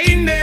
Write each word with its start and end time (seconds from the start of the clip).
Ainda 0.00 0.39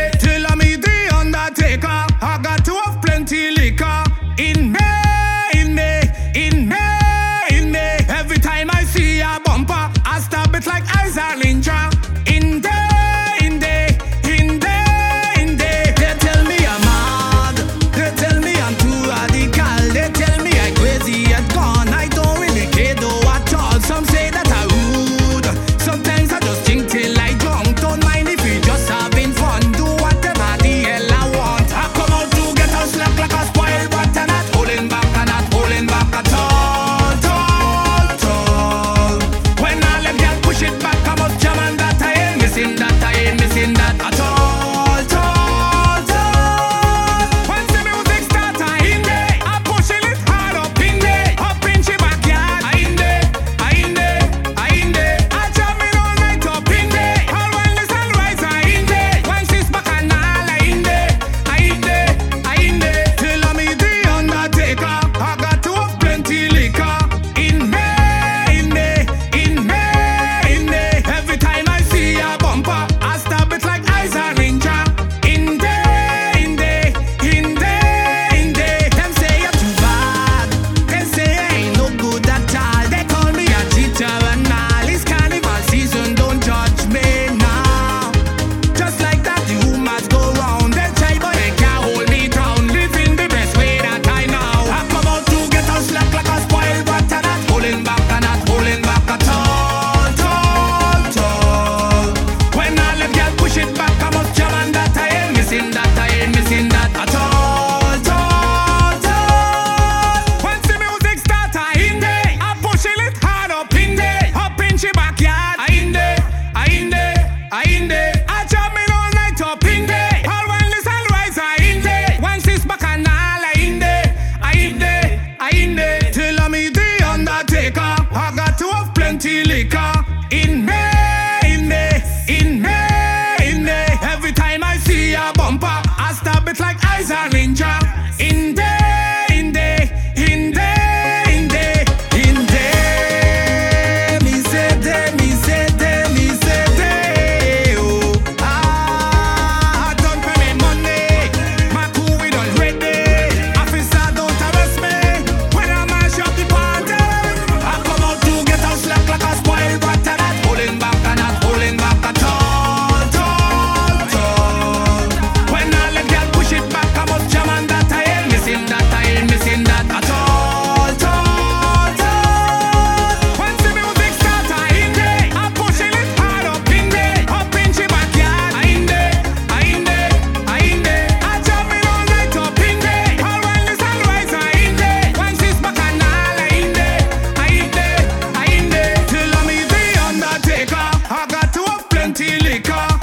liquor 192.36 192.97